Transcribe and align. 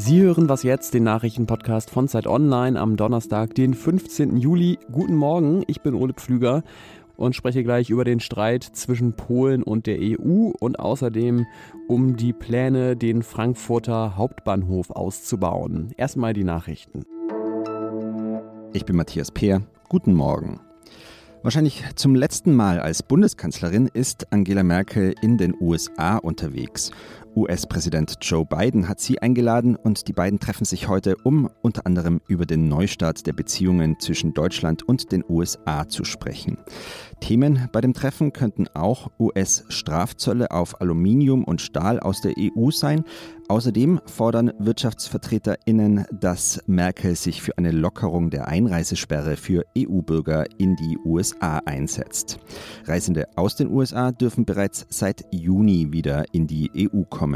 Sie 0.00 0.22
hören 0.22 0.48
was 0.48 0.62
jetzt, 0.62 0.94
den 0.94 1.02
Nachrichtenpodcast 1.02 1.90
von 1.90 2.06
Zeit 2.06 2.28
Online 2.28 2.78
am 2.78 2.96
Donnerstag, 2.96 3.56
den 3.56 3.74
15. 3.74 4.36
Juli. 4.36 4.78
Guten 4.92 5.16
Morgen, 5.16 5.64
ich 5.66 5.80
bin 5.80 5.94
Ole 5.94 6.12
Pflüger 6.12 6.62
und 7.16 7.34
spreche 7.34 7.64
gleich 7.64 7.90
über 7.90 8.04
den 8.04 8.20
Streit 8.20 8.62
zwischen 8.62 9.14
Polen 9.14 9.64
und 9.64 9.88
der 9.88 9.98
EU 9.98 10.52
und 10.60 10.78
außerdem 10.78 11.46
um 11.88 12.16
die 12.16 12.32
Pläne, 12.32 12.94
den 12.96 13.24
Frankfurter 13.24 14.16
Hauptbahnhof 14.16 14.92
auszubauen. 14.92 15.90
Erstmal 15.96 16.32
die 16.32 16.44
Nachrichten. 16.44 17.02
Ich 18.74 18.84
bin 18.84 18.94
Matthias 18.94 19.32
Peer. 19.32 19.62
Guten 19.88 20.14
Morgen. 20.14 20.60
Wahrscheinlich 21.42 21.84
zum 21.94 22.14
letzten 22.14 22.54
Mal 22.54 22.80
als 22.80 23.02
Bundeskanzlerin 23.02 23.88
ist 23.92 24.32
Angela 24.32 24.64
Merkel 24.64 25.14
in 25.22 25.38
den 25.38 25.54
USA 25.60 26.18
unterwegs. 26.18 26.90
US-Präsident 27.38 28.16
Joe 28.20 28.44
Biden 28.44 28.88
hat 28.88 28.98
sie 28.98 29.22
eingeladen 29.22 29.76
und 29.76 30.08
die 30.08 30.12
beiden 30.12 30.40
treffen 30.40 30.64
sich 30.64 30.88
heute, 30.88 31.14
um 31.22 31.48
unter 31.62 31.86
anderem 31.86 32.20
über 32.26 32.46
den 32.46 32.68
Neustart 32.68 33.28
der 33.28 33.32
Beziehungen 33.32 34.00
zwischen 34.00 34.34
Deutschland 34.34 34.82
und 34.82 35.12
den 35.12 35.24
USA 35.28 35.88
zu 35.88 36.02
sprechen. 36.02 36.58
Themen 37.20 37.68
bei 37.72 37.80
dem 37.80 37.94
Treffen 37.94 38.32
könnten 38.32 38.66
auch 38.74 39.10
US-Strafzölle 39.20 40.50
auf 40.50 40.80
Aluminium 40.80 41.44
und 41.44 41.60
Stahl 41.60 42.00
aus 42.00 42.20
der 42.20 42.34
EU 42.36 42.70
sein. 42.70 43.04
Außerdem 43.48 44.00
fordern 44.04 44.52
WirtschaftsvertreterInnen, 44.58 46.04
dass 46.12 46.60
Merkel 46.66 47.16
sich 47.16 47.40
für 47.40 47.56
eine 47.56 47.70
Lockerung 47.70 48.28
der 48.28 48.46
Einreisesperre 48.46 49.36
für 49.36 49.64
EU-Bürger 49.76 50.44
in 50.58 50.76
die 50.76 50.98
USA 51.02 51.62
einsetzt. 51.64 52.38
Reisende 52.84 53.26
aus 53.36 53.56
den 53.56 53.70
USA 53.70 54.12
dürfen 54.12 54.44
bereits 54.44 54.86
seit 54.90 55.24
Juni 55.30 55.92
wieder 55.92 56.26
in 56.32 56.46
die 56.46 56.70
EU 56.76 57.04
kommen. 57.04 57.27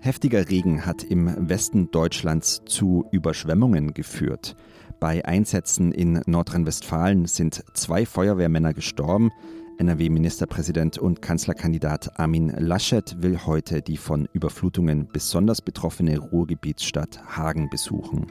Heftiger 0.00 0.50
Regen 0.50 0.84
hat 0.84 1.02
im 1.02 1.48
Westen 1.48 1.90
Deutschlands 1.90 2.62
zu 2.66 3.06
Überschwemmungen 3.10 3.94
geführt. 3.94 4.54
Bei 5.00 5.24
Einsätzen 5.24 5.92
in 5.92 6.20
Nordrhein-Westfalen 6.26 7.26
sind 7.26 7.64
zwei 7.74 8.04
Feuerwehrmänner 8.04 8.74
gestorben. 8.74 9.30
NRW-Ministerpräsident 9.78 10.98
und 10.98 11.20
Kanzlerkandidat 11.20 12.20
Armin 12.20 12.50
Laschet 12.50 13.16
will 13.22 13.40
heute 13.44 13.82
die 13.82 13.96
von 13.96 14.28
Überflutungen 14.32 15.08
besonders 15.12 15.62
betroffene 15.62 16.18
Ruhrgebietsstadt 16.18 17.36
Hagen 17.36 17.70
besuchen. 17.70 18.26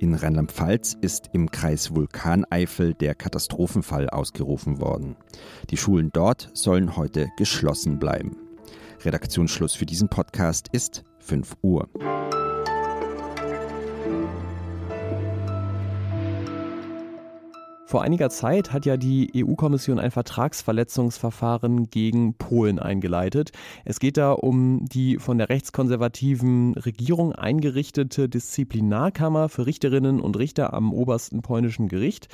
In 0.00 0.14
Rheinland-Pfalz 0.14 0.96
ist 1.00 1.30
im 1.32 1.50
Kreis 1.50 1.94
Vulkaneifel 1.94 2.94
der 2.94 3.14
Katastrophenfall 3.14 4.10
ausgerufen 4.10 4.80
worden. 4.80 5.14
Die 5.70 5.76
Schulen 5.76 6.10
dort 6.12 6.50
sollen 6.54 6.96
heute 6.96 7.28
geschlossen 7.36 8.00
bleiben. 8.00 8.41
Redaktionsschluss 9.04 9.74
für 9.74 9.86
diesen 9.86 10.08
Podcast 10.08 10.68
ist 10.72 11.04
5 11.18 11.56
Uhr. 11.62 11.88
Vor 17.92 18.02
einiger 18.02 18.30
Zeit 18.30 18.72
hat 18.72 18.86
ja 18.86 18.96
die 18.96 19.30
EU-Kommission 19.36 19.98
ein 19.98 20.10
Vertragsverletzungsverfahren 20.10 21.90
gegen 21.90 22.32
Polen 22.38 22.78
eingeleitet. 22.78 23.52
Es 23.84 24.00
geht 24.00 24.16
da 24.16 24.32
um 24.32 24.86
die 24.86 25.18
von 25.18 25.36
der 25.36 25.50
rechtskonservativen 25.50 26.72
Regierung 26.72 27.34
eingerichtete 27.34 28.30
Disziplinarkammer 28.30 29.50
für 29.50 29.66
Richterinnen 29.66 30.22
und 30.22 30.38
Richter 30.38 30.72
am 30.72 30.94
obersten 30.94 31.42
polnischen 31.42 31.88
Gericht. 31.88 32.28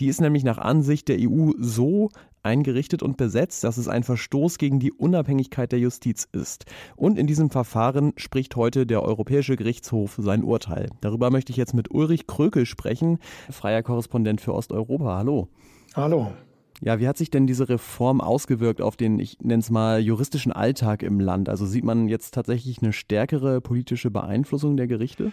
Die 0.00 0.08
ist 0.08 0.20
nämlich 0.20 0.42
nach 0.42 0.58
Ansicht 0.58 1.06
der 1.06 1.18
EU 1.20 1.52
so 1.58 2.10
eingerichtet 2.44 3.02
und 3.02 3.16
besetzt, 3.16 3.64
dass 3.64 3.78
es 3.78 3.88
ein 3.88 4.02
Verstoß 4.02 4.58
gegen 4.58 4.78
die 4.78 4.92
Unabhängigkeit 4.92 5.72
der 5.72 5.78
Justiz 5.78 6.28
ist. 6.32 6.66
Und 6.96 7.18
in 7.18 7.26
diesem 7.26 7.50
Verfahren 7.50 8.12
spricht 8.16 8.56
heute 8.56 8.86
der 8.86 9.02
Europäische 9.02 9.56
Gerichtshof 9.56 10.18
sein 10.20 10.44
Urteil. 10.44 10.88
Darüber 11.00 11.30
möchte 11.30 11.50
ich 11.50 11.56
jetzt 11.56 11.74
mit 11.74 11.90
Ulrich 11.90 12.26
Krökel 12.26 12.66
sprechen, 12.66 13.18
freier 13.50 13.82
Korrespondent 13.82 14.40
für 14.40 14.54
Osteuropa. 14.54 15.16
Hallo. 15.16 15.48
Hallo. 15.94 16.32
Ja, 16.80 16.98
wie 16.98 17.08
hat 17.08 17.16
sich 17.16 17.30
denn 17.30 17.46
diese 17.46 17.68
Reform 17.68 18.20
ausgewirkt 18.20 18.82
auf 18.82 18.96
den, 18.96 19.18
ich 19.18 19.38
nenne 19.40 19.60
es 19.60 19.70
mal, 19.70 20.00
juristischen 20.00 20.52
Alltag 20.52 21.02
im 21.02 21.20
Land? 21.20 21.48
Also 21.48 21.66
sieht 21.66 21.84
man 21.84 22.08
jetzt 22.08 22.34
tatsächlich 22.34 22.82
eine 22.82 22.92
stärkere 22.92 23.60
politische 23.60 24.10
Beeinflussung 24.10 24.76
der 24.76 24.86
Gerichte? 24.86 25.32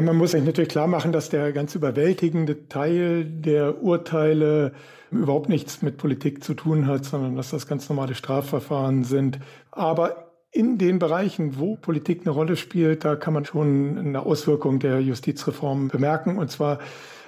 Man 0.00 0.16
muss 0.16 0.32
sich 0.32 0.42
natürlich 0.42 0.70
klar 0.70 0.86
machen, 0.86 1.12
dass 1.12 1.28
der 1.28 1.52
ganz 1.52 1.74
überwältigende 1.74 2.68
Teil 2.68 3.24
der 3.24 3.82
Urteile 3.82 4.72
überhaupt 5.10 5.48
nichts 5.48 5.82
mit 5.82 5.98
Politik 5.98 6.42
zu 6.42 6.54
tun 6.54 6.86
hat, 6.86 7.04
sondern 7.04 7.36
dass 7.36 7.50
das 7.50 7.66
ganz 7.66 7.88
normale 7.88 8.14
Strafverfahren 8.14 9.04
sind. 9.04 9.38
Aber 9.70 10.32
in 10.50 10.78
den 10.78 10.98
Bereichen, 10.98 11.58
wo 11.58 11.76
Politik 11.76 12.22
eine 12.22 12.30
Rolle 12.30 12.56
spielt, 12.56 13.04
da 13.04 13.16
kann 13.16 13.34
man 13.34 13.44
schon 13.44 13.98
eine 13.98 14.24
Auswirkung 14.24 14.78
der 14.78 15.00
Justizreform 15.00 15.88
bemerken, 15.88 16.38
und 16.38 16.50
zwar 16.50 16.78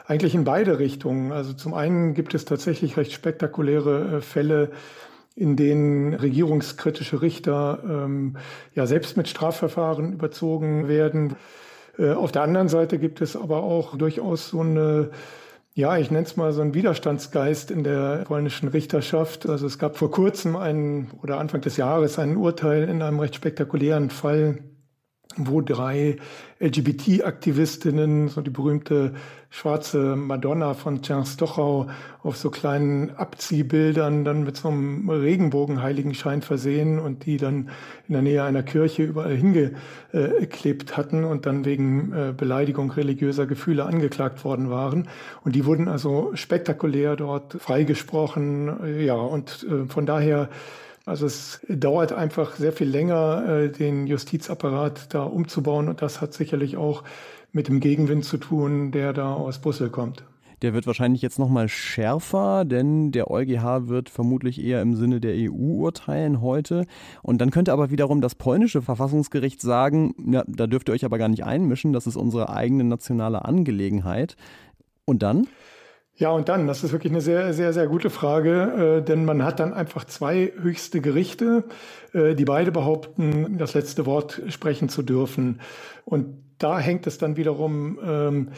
eigentlich 0.07 0.35
in 0.35 0.45
beide 0.45 0.79
Richtungen. 0.79 1.33
Also 1.33 1.53
zum 1.53 1.75
einen 1.75 2.15
gibt 2.15 2.35
es 2.35 2.45
tatsächlich 2.45 2.97
recht 2.97 3.13
spektakuläre 3.13 4.19
äh, 4.19 4.21
Fälle, 4.21 4.71
in 5.35 5.57
denen 5.57 6.15
regierungskritische 6.15 7.21
Richter 7.21 7.81
ähm, 7.85 8.37
ja 8.75 8.87
selbst 8.87 9.17
mit 9.17 9.29
Strafverfahren 9.29 10.13
überzogen 10.13 10.89
werden. 10.89 11.37
Äh, 11.99 12.13
auf 12.13 12.33
der 12.33 12.43
anderen 12.43 12.69
Seite 12.69 12.99
gibt 12.99 13.21
es 13.21 13.37
aber 13.37 13.63
auch 13.63 13.97
durchaus 13.97 14.49
so 14.49 14.61
eine 14.61 15.11
ja, 15.77 15.99
ich 15.99 16.11
nenne 16.11 16.25
es 16.25 16.39
mal 16.39 16.55
so 16.55 16.63
einen 16.63 16.73
Widerstandsgeist 16.73 17.71
in 17.71 17.85
der 17.85 18.25
polnischen 18.25 18.69
Richterschaft. 18.71 19.47
Also 19.47 19.67
es 19.67 19.79
gab 19.79 19.99
vor 19.99 20.11
kurzem 20.11 20.57
einen 20.57 21.11
oder 21.23 21.39
Anfang 21.39 21.61
des 21.61 21.77
Jahres 21.77 22.19
ein 22.19 22.39
Urteil 22.39 22.85
in 22.85 23.03
einem 23.03 23.21
recht 23.21 23.35
spektakulären 23.35 24.09
Fall 24.09 24.61
wo 25.37 25.61
drei 25.61 26.17
LGBT-Aktivistinnen, 26.59 28.29
so 28.29 28.41
die 28.41 28.51
berühmte 28.51 29.13
schwarze 29.51 30.17
Madonna 30.17 30.75
von 30.75 31.03
Stochau 31.03 31.87
auf 32.23 32.37
so 32.37 32.51
kleinen 32.51 33.15
Abziehbildern 33.17 34.25
dann 34.25 34.43
mit 34.43 34.57
so 34.57 34.69
einem 34.69 35.09
Regenbogenheiligenschein 35.09 36.43
versehen 36.43 36.99
und 36.99 37.27
die 37.27 37.37
dann 37.37 37.71
in 38.09 38.15
der 38.15 38.23
Nähe 38.23 38.43
einer 38.43 38.63
Kirche 38.63 39.05
überall 39.05 39.37
hingeklebt 39.37 40.97
hatten 40.97 41.25
und 41.25 41.47
dann 41.47 41.65
wegen 41.65 42.13
äh, 42.13 42.33
Beleidigung 42.37 42.91
religiöser 42.91 43.47
Gefühle 43.47 43.85
angeklagt 43.85 44.45
worden 44.45 44.71
waren. 44.71 45.09
Und 45.45 45.55
die 45.55 45.65
wurden 45.65 45.89
also 45.89 46.33
spektakulär 46.35 47.17
dort 47.17 47.55
freigesprochen. 47.55 49.01
Ja, 49.01 49.15
und 49.15 49.67
äh, 49.71 49.87
von 49.87 50.07
daher 50.07 50.49
also 51.07 51.25
es 51.25 51.61
dauert 51.69 52.13
einfach 52.13 52.57
sehr 52.57 52.73
viel 52.73 52.89
länger, 52.89 53.49
äh, 53.49 53.71
den 53.71 54.09
Justizapparat 54.09 55.15
da 55.15 55.23
umzubauen 55.23 55.89
und 55.89 56.03
das 56.03 56.21
hat 56.21 56.35
sicherlich 56.35 56.77
auch 56.77 57.05
mit 57.53 57.69
dem 57.69 57.81
Gegenwind 57.81 58.25
zu 58.25 58.37
tun, 58.37 58.91
der 58.91 59.13
da 59.13 59.33
aus 59.33 59.61
Brüssel 59.61 59.89
kommt. 59.89 60.25
Der 60.63 60.75
wird 60.75 60.87
wahrscheinlich 60.87 61.23
jetzt 61.23 61.39
nochmal 61.39 61.69
schärfer, 61.69 62.65
denn 62.65 63.13
der 63.13 63.31
EuGH 63.31 63.89
wird 63.89 64.09
vermutlich 64.11 64.63
eher 64.63 64.83
im 64.83 64.97
Sinne 64.97 65.21
der 65.21 65.35
EU 65.35 65.83
urteilen 65.83 66.41
heute. 66.41 66.87
Und 67.23 67.41
dann 67.41 67.51
könnte 67.51 67.73
aber 67.73 67.91
wiederum 67.91 68.21
das 68.21 68.35
polnische 68.35 68.83
Verfassungsgericht 68.83 69.61
sagen, 69.61 70.15
ja, 70.33 70.45
da 70.47 70.67
dürft 70.67 70.89
ihr 70.89 70.95
euch 70.95 71.05
aber 71.05 71.19
gar 71.19 71.29
nicht 71.29 71.45
einmischen, 71.45 71.93
das 71.93 72.07
ist 72.07 72.17
unsere 72.17 72.49
eigene 72.49 72.85
nationale 72.85 73.45
Angelegenheit. 73.45 74.37
Und 75.05 75.23
dann? 75.23 75.47
Ja, 76.19 76.31
und 76.31 76.49
dann, 76.49 76.67
das 76.67 76.83
ist 76.83 76.93
wirklich 76.93 77.13
eine 77.13 77.21
sehr, 77.21 77.53
sehr, 77.53 77.75
sehr 77.75 77.87
gute 77.89 78.09
Frage, 78.09 79.01
äh, 79.01 79.05
denn 79.05 79.27
man 79.27 79.45
hat 79.45 79.61
dann 79.61 79.75
einfach 79.75 80.05
zwei 80.07 80.51
höchste 80.59 81.03
Gerichte, 81.03 81.65
äh, 82.15 82.35
die 82.35 82.47
beide 82.47 82.73
behaupten, 82.73 83.59
das 83.59 83.75
letzte 83.75 84.07
Wort 84.07 84.41
sprechen 84.49 84.89
zu 84.89 85.03
dürfen. 85.03 85.61
Und 86.07 86.39
da 86.57 86.79
hängt 86.79 87.07
es 87.07 87.19
dann 87.19 87.37
wiederum, 87.37 87.99
ähm, 88.03 88.49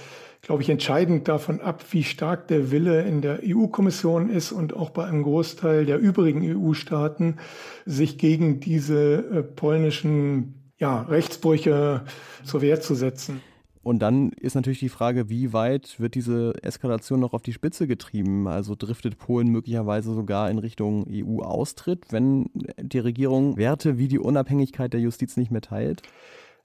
glaube 0.40 0.62
ich, 0.62 0.70
entscheidend 0.70 1.26
davon 1.26 1.60
ab, 1.60 1.84
wie 1.90 2.04
stark 2.04 2.46
der 2.46 2.70
Wille 2.70 3.02
in 3.02 3.22
der 3.22 3.40
EU-Kommission 3.44 4.30
ist 4.30 4.52
und 4.52 4.76
auch 4.76 4.90
bei 4.90 5.04
einem 5.04 5.24
Großteil 5.24 5.84
der 5.84 5.98
übrigen 5.98 6.42
EU-Staaten, 6.44 7.38
sich 7.84 8.18
gegen 8.18 8.60
diese 8.60 9.16
äh, 9.16 9.42
polnischen 9.42 10.70
ja, 10.78 11.02
Rechtsbrüche 11.02 12.02
zur 12.44 12.62
Wehr 12.62 12.80
zu 12.80 12.94
setzen. 12.94 13.40
Und 13.88 14.00
dann 14.00 14.32
ist 14.32 14.54
natürlich 14.54 14.80
die 14.80 14.90
Frage, 14.90 15.30
wie 15.30 15.54
weit 15.54 15.98
wird 15.98 16.14
diese 16.14 16.52
Eskalation 16.60 17.20
noch 17.20 17.32
auf 17.32 17.40
die 17.40 17.54
Spitze 17.54 17.86
getrieben? 17.86 18.46
Also 18.46 18.74
driftet 18.74 19.16
Polen 19.16 19.48
möglicherweise 19.48 20.12
sogar 20.12 20.50
in 20.50 20.58
Richtung 20.58 21.06
EU-Austritt, 21.10 22.04
wenn 22.10 22.50
die 22.78 22.98
Regierung 22.98 23.56
Werte 23.56 23.96
wie 23.96 24.08
die 24.08 24.18
Unabhängigkeit 24.18 24.92
der 24.92 25.00
Justiz 25.00 25.38
nicht 25.38 25.50
mehr 25.50 25.62
teilt? 25.62 26.02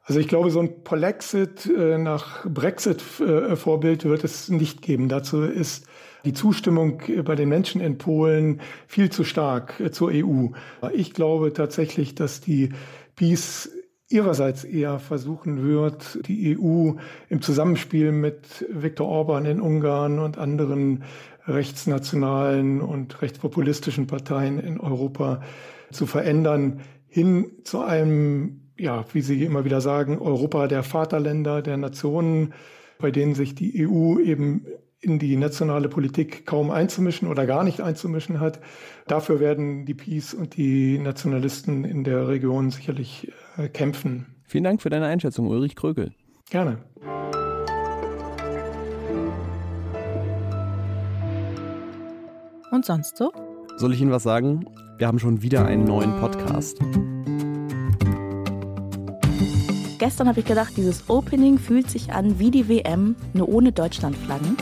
Also 0.03 0.19
ich 0.19 0.27
glaube, 0.27 0.51
so 0.51 0.59
ein 0.59 0.83
Polexit 0.83 1.65
äh, 1.65 1.97
nach 1.97 2.45
Brexit-Vorbild 2.45 4.03
wird 4.03 4.25
es 4.25 4.49
nicht 4.49 4.81
geben. 4.81 5.07
Dazu 5.07 5.43
ist 5.43 5.85
die 6.25 6.33
Zustimmung 6.33 7.01
bei 7.23 7.35
den 7.35 7.47
Menschen 7.47 7.79
in 7.79 7.97
Polen 7.97 8.59
viel 8.85 9.09
zu 9.09 9.23
stark 9.23 9.79
äh, 9.79 9.91
zur 9.91 10.11
EU. 10.11 10.47
Ich 10.91 11.13
glaube 11.13 11.53
tatsächlich, 11.53 12.15
dass 12.15 12.41
die 12.41 12.73
Peace 13.15 13.69
ihrerseits 14.09 14.63
eher 14.63 14.99
versuchen 14.99 15.63
wird, 15.63 16.19
die 16.27 16.57
EU 16.57 16.93
im 17.29 17.41
Zusammenspiel 17.41 18.11
mit 18.11 18.65
Viktor 18.69 19.07
Orban 19.07 19.45
in 19.45 19.61
Ungarn 19.61 20.19
und 20.19 20.37
anderen 20.37 21.03
rechtsnationalen 21.47 22.81
und 22.81 23.21
rechtspopulistischen 23.21 24.07
Parteien 24.07 24.59
in 24.59 24.79
Europa 24.79 25.41
zu 25.91 26.05
verändern, 26.05 26.81
hin 27.07 27.51
zu 27.63 27.81
einem 27.81 28.63
ja, 28.77 29.05
wie 29.13 29.21
Sie 29.21 29.43
immer 29.43 29.65
wieder 29.65 29.81
sagen, 29.81 30.19
Europa 30.19 30.67
der 30.67 30.83
Vaterländer, 30.83 31.61
der 31.61 31.77
Nationen, 31.77 32.53
bei 32.99 33.11
denen 33.11 33.35
sich 33.35 33.55
die 33.55 33.87
EU 33.87 34.19
eben 34.19 34.65
in 35.03 35.19
die 35.19 35.35
nationale 35.35 35.89
Politik 35.89 36.45
kaum 36.45 36.71
einzumischen 36.71 37.27
oder 37.27 37.45
gar 37.45 37.63
nicht 37.63 37.81
einzumischen 37.81 38.39
hat. 38.39 38.59
Dafür 39.07 39.39
werden 39.39 39.85
die 39.85 39.93
Peace 39.93 40.33
und 40.33 40.55
die 40.55 40.97
Nationalisten 40.97 41.83
in 41.83 42.03
der 42.03 42.27
Region 42.27 42.71
sicherlich 42.71 43.31
äh, 43.57 43.67
kämpfen. 43.67 44.27
Vielen 44.45 44.63
Dank 44.63 44.81
für 44.81 44.89
deine 44.89 45.07
Einschätzung, 45.07 45.47
Ulrich 45.47 45.75
Krögel. 45.75 46.11
Gerne. 46.49 46.77
Und 52.71 52.85
sonst 52.85 53.17
so? 53.17 53.31
Soll 53.77 53.93
ich 53.93 54.01
Ihnen 54.01 54.11
was 54.11 54.23
sagen? 54.23 54.65
Wir 54.97 55.07
haben 55.07 55.19
schon 55.19 55.41
wieder 55.41 55.65
einen 55.65 55.83
neuen 55.83 56.19
Podcast. 56.19 56.79
Gestern 60.03 60.27
habe 60.27 60.41
ich 60.41 60.45
gedacht, 60.45 60.73
dieses 60.75 61.09
Opening 61.09 61.57
fühlt 61.57 61.89
sich 61.89 62.11
an 62.11 62.37
wie 62.37 62.51
die 62.51 62.67
WM, 62.67 63.15
nur 63.31 63.47
ohne 63.47 63.71
Deutschlandflaggen. 63.71 64.57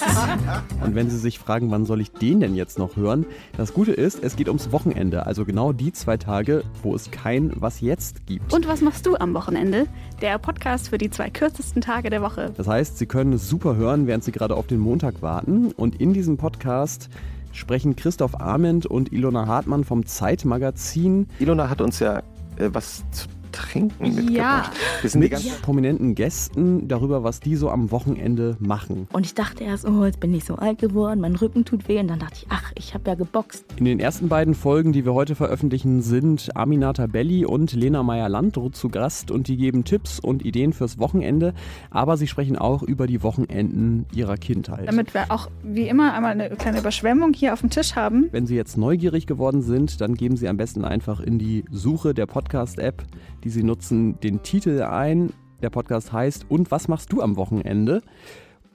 Und 0.84 0.94
wenn 0.94 1.08
Sie 1.08 1.16
sich 1.16 1.38
fragen, 1.38 1.70
wann 1.70 1.86
soll 1.86 2.02
ich 2.02 2.12
den 2.12 2.40
denn 2.40 2.54
jetzt 2.54 2.78
noch 2.78 2.94
hören? 2.94 3.24
Das 3.56 3.72
Gute 3.72 3.92
ist, 3.92 4.22
es 4.22 4.36
geht 4.36 4.48
ums 4.48 4.72
Wochenende, 4.72 5.24
also 5.24 5.46
genau 5.46 5.72
die 5.72 5.94
zwei 5.94 6.18
Tage, 6.18 6.62
wo 6.82 6.94
es 6.94 7.10
kein 7.10 7.52
Was 7.54 7.80
jetzt 7.80 8.26
gibt. 8.26 8.52
Und 8.52 8.68
was 8.68 8.82
machst 8.82 9.06
du 9.06 9.16
am 9.16 9.32
Wochenende? 9.32 9.86
Der 10.20 10.38
Podcast 10.38 10.90
für 10.90 10.98
die 10.98 11.08
zwei 11.08 11.30
kürzesten 11.30 11.80
Tage 11.80 12.10
der 12.10 12.20
Woche. 12.20 12.52
Das 12.54 12.68
heißt, 12.68 12.98
Sie 12.98 13.06
können 13.06 13.32
es 13.32 13.48
super 13.48 13.76
hören, 13.76 14.06
während 14.06 14.24
Sie 14.24 14.32
gerade 14.32 14.56
auf 14.56 14.66
den 14.66 14.80
Montag 14.80 15.22
warten. 15.22 15.72
Und 15.72 16.02
in 16.02 16.12
diesem 16.12 16.36
Podcast 16.36 17.08
sprechen 17.52 17.96
Christoph 17.96 18.38
Arment 18.38 18.84
und 18.84 19.10
Ilona 19.10 19.46
Hartmann 19.46 19.84
vom 19.84 20.04
Zeitmagazin. 20.04 21.28
Ilona 21.38 21.70
hat 21.70 21.80
uns 21.80 21.98
ja 21.98 22.18
äh, 22.58 22.70
was 22.72 23.04
zu 23.10 23.28
Trinken 23.56 24.14
mitgebracht. 24.14 24.32
Ja. 24.36 24.70
Wir 25.00 25.10
sind 25.10 25.20
mit 25.20 25.30
die 25.30 25.34
ganze 25.34 25.60
prominenten 25.62 26.14
Gästen 26.14 26.88
darüber, 26.88 27.24
was 27.24 27.40
die 27.40 27.56
so 27.56 27.70
am 27.70 27.90
Wochenende 27.90 28.56
machen. 28.60 29.08
Und 29.12 29.24
ich 29.24 29.34
dachte 29.34 29.64
erst, 29.64 29.86
oh, 29.86 30.04
jetzt 30.04 30.20
bin 30.20 30.34
ich 30.34 30.44
so 30.44 30.56
alt 30.56 30.78
geworden, 30.78 31.20
mein 31.20 31.34
Rücken 31.36 31.64
tut 31.64 31.88
weh. 31.88 31.98
Und 31.98 32.08
dann 32.08 32.18
dachte 32.18 32.34
ich, 32.36 32.46
ach, 32.50 32.72
ich 32.74 32.94
habe 32.94 33.08
ja 33.08 33.14
geboxt. 33.14 33.64
In 33.76 33.86
den 33.86 33.98
ersten 33.98 34.28
beiden 34.28 34.54
Folgen, 34.54 34.92
die 34.92 35.04
wir 35.04 35.14
heute 35.14 35.34
veröffentlichen, 35.34 36.02
sind 36.02 36.54
Aminata 36.54 37.06
Belli 37.06 37.44
und 37.46 37.72
Lena 37.72 38.02
Meyer-Landrut 38.02 38.76
zu 38.76 38.88
Gast 38.90 39.30
und 39.30 39.48
die 39.48 39.56
geben 39.56 39.84
Tipps 39.84 40.20
und 40.20 40.44
Ideen 40.44 40.72
fürs 40.72 40.98
Wochenende, 40.98 41.54
aber 41.90 42.16
sie 42.16 42.26
sprechen 42.26 42.56
auch 42.56 42.82
über 42.82 43.06
die 43.06 43.22
Wochenenden 43.22 44.06
ihrer 44.14 44.36
Kindheit. 44.36 44.86
Damit 44.86 45.14
wir 45.14 45.30
auch 45.30 45.48
wie 45.62 45.88
immer 45.88 46.12
einmal 46.12 46.32
eine 46.32 46.50
kleine 46.50 46.80
Überschwemmung 46.80 47.32
hier 47.32 47.52
auf 47.52 47.60
dem 47.60 47.70
Tisch 47.70 47.96
haben. 47.96 48.28
Wenn 48.32 48.46
Sie 48.46 48.56
jetzt 48.56 48.76
neugierig 48.76 49.26
geworden 49.26 49.62
sind, 49.62 50.00
dann 50.00 50.14
geben 50.14 50.36
Sie 50.36 50.48
am 50.48 50.56
besten 50.56 50.84
einfach 50.84 51.20
in 51.20 51.38
die 51.38 51.64
Suche 51.70 52.14
der 52.14 52.26
Podcast-App, 52.26 53.04
die 53.46 53.50
Sie 53.50 53.62
nutzen, 53.62 54.18
den 54.18 54.42
Titel 54.42 54.82
ein. 54.82 55.32
Der 55.62 55.70
Podcast 55.70 56.12
heißt 56.12 56.46
Und 56.48 56.72
was 56.72 56.88
machst 56.88 57.12
du 57.12 57.22
am 57.22 57.36
Wochenende? 57.36 58.02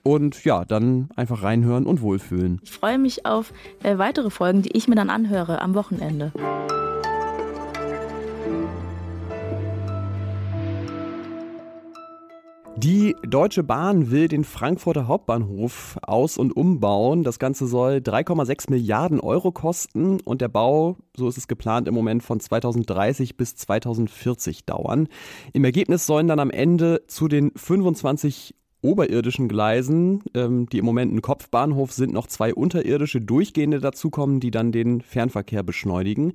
Und 0.02 0.46
ja, 0.46 0.64
dann 0.64 1.10
einfach 1.18 1.44
reinhören 1.44 1.86
und 1.86 2.02
wohlfühlen. 2.02 2.62
Ich 2.64 2.72
freue 2.72 2.98
mich 2.98 3.26
auf 3.26 3.52
äh, 3.84 3.98
weitere 3.98 4.30
Folgen, 4.30 4.62
die 4.62 4.72
ich 4.72 4.88
mir 4.88 4.96
dann 4.96 5.10
anhöre 5.10 5.62
am 5.62 5.76
Wochenende. 5.76 6.32
Die 12.84 13.16
Deutsche 13.22 13.62
Bahn 13.62 14.10
will 14.10 14.28
den 14.28 14.44
Frankfurter 14.44 15.08
Hauptbahnhof 15.08 16.00
aus- 16.02 16.40
und 16.40 16.52
umbauen. 16.52 17.22
Das 17.24 17.38
Ganze 17.38 17.68
soll 17.68 17.98
3,6 17.98 18.72
Milliarden 18.72 19.20
Euro 19.20 19.52
kosten 19.52 20.20
und 20.22 20.42
der 20.42 20.48
Bau, 20.48 20.98
so 21.16 21.28
ist 21.28 21.38
es 21.38 21.48
geplant, 21.48 21.88
im 21.88 21.94
Moment 21.94 22.24
von 22.24 22.40
2030 22.40 23.38
bis 23.38 23.56
2040 23.56 24.66
dauern. 24.66 25.10
Im 25.54 25.64
Ergebnis 25.64 26.08
sollen 26.08 26.28
dann 26.28 26.40
am 26.40 26.50
Ende 26.50 27.04
zu 27.06 27.28
den 27.28 27.52
25 27.56 28.56
oberirdischen 28.82 29.48
Gleisen, 29.48 30.24
ähm, 30.34 30.68
die 30.68 30.80
im 30.80 30.86
Moment 30.86 31.14
ein 31.14 31.22
Kopfbahnhof 31.22 31.92
sind, 31.92 32.14
noch 32.14 32.26
zwei 32.26 32.52
unterirdische 32.52 33.22
durchgehende 33.22 33.80
dazukommen, 33.80 34.40
die 34.40 34.50
dann 34.50 34.72
den 34.72 35.02
Fernverkehr 35.02 35.62
beschleunigen. 35.62 36.34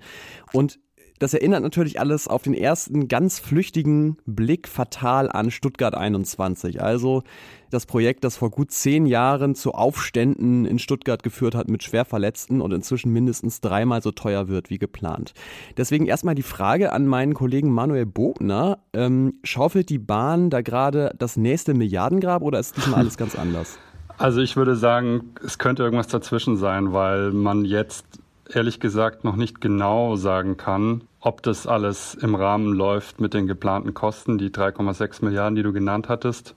Und 0.53 0.79
das 1.19 1.35
erinnert 1.35 1.63
natürlich 1.63 2.01
alles 2.01 2.29
auf 2.29 2.43
den 2.43 2.55
ersten 2.55 3.09
ganz 3.09 3.39
flüchtigen 3.39 4.19
Blick 4.27 4.69
fatal 4.69 5.31
an 5.31 5.51
Stuttgart 5.51 5.95
21. 5.95 6.83
Also 6.83 7.23
das 7.71 7.87
Projekt, 7.87 8.25
das 8.25 8.37
vor 8.37 8.51
gut 8.51 8.71
zehn 8.71 9.07
Jahren 9.07 9.55
zu 9.55 9.73
Aufständen 9.73 10.65
in 10.65 10.79
Stuttgart 10.79 11.23
geführt 11.23 11.55
hat 11.55 11.69
mit 11.69 11.83
Schwerverletzten 11.83 12.61
und 12.61 12.73
inzwischen 12.73 13.13
mindestens 13.13 13.61
dreimal 13.61 14.03
so 14.03 14.13
teuer 14.13 14.49
wird 14.49 14.71
wie 14.71 14.79
geplant. 14.79 15.35
Deswegen 15.77 16.07
erstmal 16.07 16.35
die 16.35 16.43
Frage 16.43 16.93
an 16.93 17.07
meinen 17.07 17.35
Kollegen 17.35 17.71
Manuel 17.71 18.07
Bogner. 18.07 18.79
Ähm, 18.93 19.35
schaufelt 19.43 19.89
die 19.89 19.99
Bahn 19.99 20.51
da 20.51 20.61
gerade 20.61 21.15
das 21.19 21.37
nächste 21.37 21.75
Milliardengrab 21.75 22.43
oder 22.43 22.61
ist 22.61 22.77
diesmal 22.77 23.01
alles 23.01 23.17
ganz 23.17 23.37
anders? 23.37 23.79
Also 24.19 24.41
ich 24.41 24.57
würde 24.57 24.77
sagen, 24.77 25.35
es 25.45 25.59
könnte 25.59 25.83
irgendwas 25.83 26.09
dazwischen 26.09 26.57
sein, 26.57 26.93
weil 26.93 27.33
man 27.33 27.65
jetzt 27.65 28.07
ehrlich 28.53 28.81
gesagt 28.81 29.25
noch 29.25 29.37
nicht 29.37 29.61
genau 29.61 30.17
sagen 30.17 30.57
kann, 30.57 31.03
ob 31.21 31.43
das 31.43 31.67
alles 31.67 32.15
im 32.15 32.35
Rahmen 32.35 32.73
läuft 32.73 33.21
mit 33.21 33.35
den 33.35 33.47
geplanten 33.47 33.95
Kosten, 33.95 34.39
die 34.39 34.51
3,6 34.51 35.25
Milliarden, 35.25 35.57
die 35.57 35.63
du 35.63 35.73
genannt 35.73 36.09
hattest. 36.09 36.55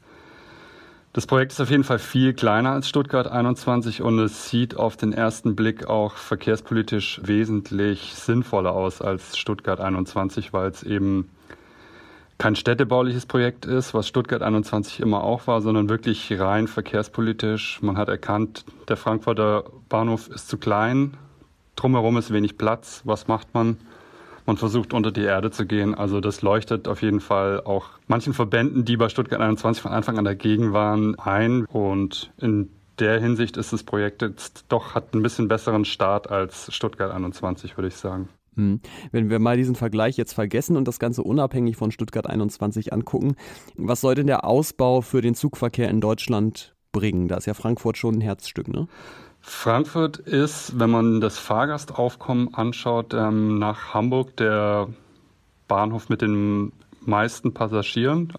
Das 1.11 1.25
Projekt 1.25 1.53
ist 1.53 1.59
auf 1.59 1.71
jeden 1.71 1.83
Fall 1.83 1.97
viel 1.97 2.33
kleiner 2.33 2.71
als 2.71 2.87
Stuttgart 2.87 3.27
21 3.27 4.03
und 4.03 4.19
es 4.19 4.49
sieht 4.49 4.77
auf 4.77 4.95
den 4.95 5.11
ersten 5.11 5.55
Blick 5.55 5.87
auch 5.87 6.13
verkehrspolitisch 6.13 7.21
wesentlich 7.23 8.13
sinnvoller 8.13 8.73
aus 8.73 9.01
als 9.01 9.35
Stuttgart 9.35 9.79
21, 9.79 10.53
weil 10.53 10.69
es 10.69 10.83
eben 10.83 11.29
kein 12.37 12.55
städtebauliches 12.55 13.25
Projekt 13.25 13.65
ist, 13.65 13.95
was 13.95 14.07
Stuttgart 14.07 14.43
21 14.43 14.99
immer 14.99 15.23
auch 15.23 15.47
war, 15.47 15.61
sondern 15.61 15.89
wirklich 15.89 16.39
rein 16.39 16.67
verkehrspolitisch. 16.67 17.81
Man 17.81 17.97
hat 17.97 18.07
erkannt, 18.07 18.63
der 18.87 18.95
Frankfurter 18.95 19.65
Bahnhof 19.89 20.29
ist 20.29 20.47
zu 20.47 20.57
klein, 20.59 21.17
drumherum 21.79 22.17
ist 22.17 22.31
wenig 22.31 22.57
Platz. 22.57 23.01
Was 23.05 23.27
macht 23.27 23.53
man? 23.53 23.77
Man 24.45 24.57
versucht 24.57 24.93
unter 24.93 25.11
die 25.11 25.23
Erde 25.23 25.51
zu 25.51 25.65
gehen. 25.65 25.93
Also 25.93 26.21
das 26.21 26.41
leuchtet 26.41 26.87
auf 26.87 27.01
jeden 27.01 27.19
Fall 27.19 27.61
auch 27.61 27.89
manchen 28.07 28.33
Verbänden, 28.33 28.83
die 28.83 28.97
bei 28.97 29.09
Stuttgart 29.09 29.39
21 29.39 29.81
von 29.81 29.91
Anfang 29.91 30.17
an 30.17 30.25
dagegen 30.25 30.73
waren, 30.73 31.17
ein. 31.19 31.65
Und 31.65 32.31
in 32.37 32.69
der 32.99 33.21
Hinsicht 33.21 33.57
ist 33.57 33.73
das 33.73 33.83
Projekt 33.83 34.21
jetzt 34.21 34.65
doch, 34.69 34.95
hat 34.95 35.13
ein 35.13 35.21
bisschen 35.21 35.47
besseren 35.47 35.85
Start 35.85 36.29
als 36.29 36.73
Stuttgart 36.73 37.11
21, 37.11 37.77
würde 37.77 37.89
ich 37.89 37.95
sagen. 37.95 38.29
Hm. 38.55 38.81
Wenn 39.11 39.29
wir 39.29 39.39
mal 39.39 39.55
diesen 39.55 39.75
Vergleich 39.75 40.17
jetzt 40.17 40.33
vergessen 40.33 40.75
und 40.75 40.87
das 40.87 40.99
Ganze 40.99 41.23
unabhängig 41.23 41.77
von 41.77 41.91
Stuttgart 41.91 42.27
21 42.27 42.91
angucken, 42.91 43.35
was 43.75 44.01
soll 44.01 44.15
denn 44.15 44.27
der 44.27 44.45
Ausbau 44.45 45.01
für 45.01 45.21
den 45.21 45.35
Zugverkehr 45.35 45.89
in 45.89 46.01
Deutschland 46.01 46.75
bringen? 46.91 47.27
Da 47.27 47.37
ist 47.37 47.45
ja 47.45 47.53
Frankfurt 47.53 47.97
schon 47.97 48.15
ein 48.15 48.21
Herzstück, 48.21 48.67
ne? 48.67 48.87
Frankfurt 49.41 50.17
ist, 50.17 50.79
wenn 50.79 50.89
man 50.89 51.21
das 51.21 51.39
Fahrgastaufkommen 51.39 52.53
anschaut, 52.53 53.13
ähm, 53.13 53.57
nach 53.57 53.93
Hamburg 53.93 54.35
der 54.37 54.89
Bahnhof 55.67 56.09
mit 56.09 56.21
den 56.21 56.71
meisten 57.01 57.53
Passagieren. 57.53 58.33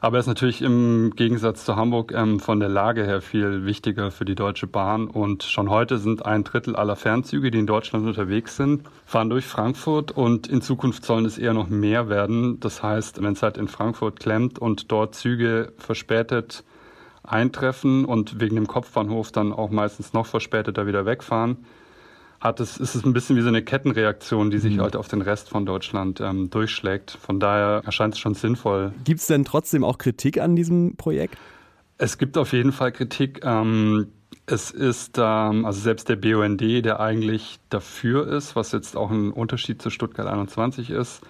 Aber 0.00 0.18
er 0.18 0.20
ist 0.20 0.26
natürlich 0.26 0.62
im 0.62 1.14
Gegensatz 1.16 1.64
zu 1.64 1.74
Hamburg 1.74 2.12
ähm, 2.14 2.38
von 2.38 2.60
der 2.60 2.68
Lage 2.68 3.04
her 3.04 3.20
viel 3.20 3.64
wichtiger 3.64 4.10
für 4.10 4.24
die 4.24 4.34
Deutsche 4.34 4.66
Bahn. 4.66 5.08
Und 5.08 5.42
schon 5.42 5.70
heute 5.70 5.98
sind 5.98 6.24
ein 6.24 6.44
Drittel 6.44 6.76
aller 6.76 6.96
Fernzüge, 6.96 7.50
die 7.50 7.58
in 7.58 7.66
Deutschland 7.66 8.06
unterwegs 8.06 8.56
sind, 8.56 8.82
fahren 9.04 9.30
durch 9.30 9.46
Frankfurt. 9.46 10.12
Und 10.12 10.46
in 10.46 10.60
Zukunft 10.60 11.04
sollen 11.04 11.24
es 11.24 11.38
eher 11.38 11.54
noch 11.54 11.68
mehr 11.68 12.08
werden. 12.08 12.60
Das 12.60 12.82
heißt, 12.82 13.22
wenn 13.22 13.32
es 13.32 13.42
halt 13.42 13.56
in 13.56 13.68
Frankfurt 13.68 14.20
klemmt 14.20 14.58
und 14.58 14.92
dort 14.92 15.14
Züge 15.14 15.72
verspätet 15.78 16.62
eintreffen 17.26 18.04
und 18.04 18.40
wegen 18.40 18.56
dem 18.56 18.66
Kopfbahnhof 18.66 19.32
dann 19.32 19.52
auch 19.52 19.70
meistens 19.70 20.12
noch 20.12 20.26
verspäteter 20.26 20.86
wieder 20.86 21.06
wegfahren, 21.06 21.58
hat 22.40 22.60
es, 22.60 22.76
ist 22.76 22.94
es 22.94 23.04
ein 23.04 23.12
bisschen 23.12 23.36
wie 23.36 23.40
so 23.42 23.48
eine 23.48 23.62
Kettenreaktion, 23.62 24.50
die 24.50 24.58
sich 24.58 24.76
Mhm. 24.76 24.82
halt 24.82 24.96
auf 24.96 25.08
den 25.08 25.22
Rest 25.22 25.48
von 25.48 25.64
Deutschland 25.66 26.20
ähm, 26.20 26.50
durchschlägt. 26.50 27.12
Von 27.20 27.40
daher 27.40 27.82
erscheint 27.84 28.14
es 28.14 28.20
schon 28.20 28.34
sinnvoll. 28.34 28.92
Gibt 29.04 29.20
es 29.20 29.26
denn 29.26 29.44
trotzdem 29.44 29.84
auch 29.84 29.98
Kritik 29.98 30.38
an 30.40 30.54
diesem 30.54 30.96
Projekt? 30.96 31.36
Es 31.98 32.18
gibt 32.18 32.36
auf 32.36 32.52
jeden 32.52 32.72
Fall 32.72 32.92
Kritik. 32.92 33.40
Ähm, 33.42 34.08
es 34.44 34.70
ist, 34.70 35.16
ähm, 35.18 35.64
also 35.64 35.80
selbst 35.80 36.08
der 36.10 36.16
BUND, 36.16 36.60
der 36.60 37.00
eigentlich 37.00 37.58
dafür 37.70 38.28
ist, 38.28 38.54
was 38.54 38.70
jetzt 38.72 38.96
auch 38.96 39.10
ein 39.10 39.32
Unterschied 39.32 39.80
zu 39.80 39.88
Stuttgart 39.90 40.26
21 40.26 40.90
ist, 40.90 41.22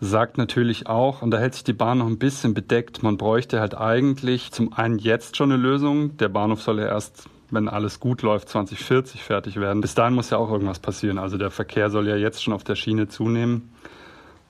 sagt 0.00 0.38
natürlich 0.38 0.86
auch, 0.86 1.22
und 1.22 1.30
da 1.30 1.38
hält 1.38 1.54
sich 1.54 1.64
die 1.64 1.72
Bahn 1.72 1.98
noch 1.98 2.06
ein 2.06 2.18
bisschen 2.18 2.54
bedeckt, 2.54 3.02
man 3.02 3.16
bräuchte 3.16 3.60
halt 3.60 3.76
eigentlich 3.76 4.52
zum 4.52 4.72
einen 4.72 4.98
jetzt 4.98 5.36
schon 5.36 5.52
eine 5.52 5.62
Lösung. 5.62 6.16
Der 6.16 6.28
Bahnhof 6.28 6.62
soll 6.62 6.80
ja 6.80 6.86
erst, 6.86 7.28
wenn 7.50 7.68
alles 7.68 8.00
gut 8.00 8.22
läuft, 8.22 8.48
2040 8.48 9.22
fertig 9.22 9.60
werden. 9.60 9.80
Bis 9.80 9.94
dahin 9.94 10.14
muss 10.14 10.30
ja 10.30 10.38
auch 10.38 10.50
irgendwas 10.50 10.78
passieren. 10.78 11.18
Also 11.18 11.38
der 11.38 11.50
Verkehr 11.50 11.90
soll 11.90 12.08
ja 12.08 12.16
jetzt 12.16 12.42
schon 12.42 12.52
auf 12.52 12.64
der 12.64 12.74
Schiene 12.74 13.08
zunehmen. 13.08 13.70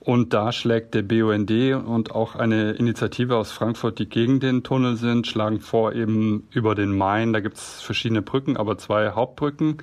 Und 0.05 0.33
da 0.33 0.51
schlägt 0.51 0.93
der 0.93 1.01
BUND 1.01 1.51
und 1.83 2.11
auch 2.11 2.35
eine 2.35 2.73
Initiative 2.73 3.37
aus 3.37 3.51
Frankfurt, 3.51 3.97
die 3.97 4.07
gegen 4.07 4.39
den 4.39 4.61
Tunnel 4.61 4.97
sind, 4.97 5.25
schlagen 5.25 5.59
vor, 5.59 5.93
eben 5.93 6.47
über 6.51 6.75
den 6.75 6.95
Main, 6.95 7.33
da 7.33 7.39
gibt 7.39 7.57
es 7.57 7.81
verschiedene 7.81 8.21
Brücken, 8.21 8.55
aber 8.55 8.77
zwei 8.77 9.11
Hauptbrücken, 9.11 9.77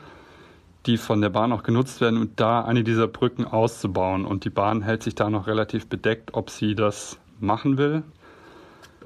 die 0.87 0.97
von 0.97 1.21
der 1.21 1.31
Bahn 1.31 1.53
auch 1.53 1.63
genutzt 1.63 2.01
werden 2.01 2.21
und 2.21 2.41
da 2.41 2.63
eine 2.63 2.85
dieser 2.85 3.09
Brücken 3.09 3.45
auszubauen. 3.45 4.25
Und 4.25 4.45
die 4.45 4.51
Bahn 4.51 4.83
hält 4.83 5.03
sich 5.03 5.15
da 5.15 5.31
noch 5.31 5.47
relativ 5.47 5.87
bedeckt, 5.87 6.35
ob 6.35 6.51
sie 6.51 6.75
das 6.75 7.19
machen 7.41 7.79
will. 7.79 8.03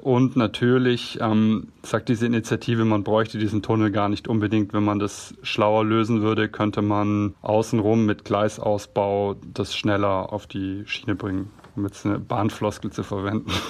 Und 0.01 0.37
natürlich 0.37 1.19
ähm, 1.21 1.69
sagt 1.83 2.09
diese 2.09 2.27
Initiative, 2.27 2.85
man 2.85 3.03
bräuchte 3.03 3.39
diesen 3.39 3.63
Tunnel 3.63 3.91
gar 3.91 4.09
nicht 4.09 4.29
unbedingt. 4.29 4.73
Wenn 4.73 4.85
man 4.85 4.99
das 4.99 5.35
schlauer 5.43 5.85
lösen 5.85 6.23
würde, 6.23 6.49
könnte 6.49 6.81
man 6.81 7.35
außenrum 7.43 8.07
mit 8.07 8.25
Gleisausbau 8.25 9.35
das 9.53 9.75
schneller 9.75 10.33
auf 10.33 10.47
die 10.47 10.85
Schiene 10.87 11.15
bringen 11.15 11.51
um 11.77 11.85
jetzt 11.85 12.07
eine 12.07 12.19
Bahnfloskel 12.19 12.91
zu 12.91 13.03
verwenden. 13.03 13.51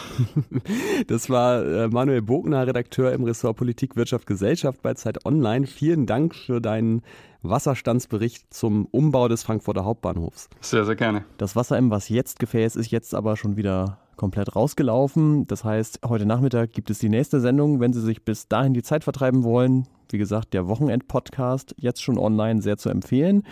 Das 1.09 1.29
war 1.29 1.65
äh, 1.65 1.89
Manuel 1.89 2.23
Bogner, 2.23 2.67
Redakteur 2.67 3.13
im 3.13 3.25
Ressort 3.25 3.57
Politik, 3.57 3.97
Wirtschaft, 3.97 4.27
Gesellschaft 4.27 4.83
bei 4.83 4.95
Zeit 4.95 5.25
Online. 5.27 5.67
Vielen 5.67 6.07
Dank 6.07 6.35
für 6.35 6.61
deinen 6.61 7.03
Wasserstandsbericht 7.49 8.53
zum 8.53 8.87
Umbau 8.87 9.29
des 9.29 9.43
Frankfurter 9.43 9.85
Hauptbahnhofs. 9.85 10.49
Sehr, 10.61 10.85
sehr 10.85 10.97
gerne. 10.97 11.25
Das 11.39 11.57
Wasser 11.57 11.79
im 11.79 11.91
Was 11.91 12.09
jetzt 12.09 12.39
Gefäß 12.39 12.77
ist 12.77 12.91
jetzt 12.91 13.15
aber 13.15 13.37
schon 13.37 13.57
wieder 13.57 13.99
komplett 14.17 14.57
rausgelaufen. 14.57 15.47
Das 15.47 15.65
heißt, 15.65 16.01
heute 16.07 16.27
Nachmittag 16.27 16.73
gibt 16.73 16.91
es 16.91 16.99
die 16.99 17.09
nächste 17.09 17.41
Sendung. 17.41 17.81
Wenn 17.81 17.93
Sie 17.93 18.01
sich 18.01 18.25
bis 18.25 18.49
dahin 18.49 18.75
die 18.75 18.83
Zeit 18.83 19.05
vertreiben 19.05 19.45
wollen, 19.45 19.87
wie 20.11 20.19
gesagt, 20.19 20.55
der 20.55 20.69
Wochenend-Podcast 20.69 21.75
jetzt 21.79 22.03
schon 22.03 22.19
online 22.19 22.63
sehr 22.63 22.77
zu 22.77 22.89
empfehlen. 22.89 23.43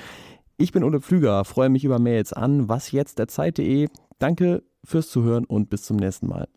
Ich 0.56 0.72
bin 0.72 0.84
Ole 0.84 1.00
Pflüger, 1.00 1.44
freue 1.44 1.68
mich 1.68 1.84
über 1.84 1.98
Mails 1.98 2.32
an 2.32 2.68
wasjetzt.zeit.de. 2.68 3.88
Danke 4.18 4.62
fürs 4.84 5.08
Zuhören 5.08 5.44
und 5.44 5.68
bis 5.68 5.82
zum 5.82 5.96
nächsten 5.96 6.28
Mal. 6.28 6.48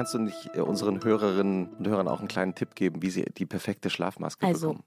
Kannst 0.00 0.14
du 0.14 0.18
nicht 0.18 0.48
äh, 0.54 0.60
unseren 0.60 1.04
Hörerinnen 1.04 1.68
und 1.78 1.86
Hörern 1.86 2.08
auch 2.08 2.20
einen 2.20 2.28
kleinen 2.28 2.54
Tipp 2.54 2.74
geben, 2.74 3.02
wie 3.02 3.10
sie 3.10 3.26
die 3.36 3.44
perfekte 3.44 3.90
Schlafmaske 3.90 4.46
Also, 4.46 4.68
bekommen? 4.68 4.84